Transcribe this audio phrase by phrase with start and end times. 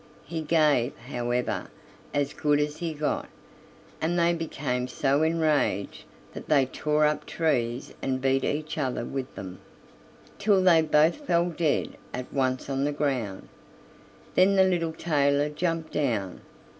[0.25, 1.69] He gave, however,
[2.11, 3.29] as good as he got,
[4.01, 9.35] and they became so enraged that they tore up trees and beat each other with
[9.35, 9.59] them,
[10.39, 13.47] till they both fell dead at once on the ground.
[14.33, 16.41] Then the little tailor jumped down.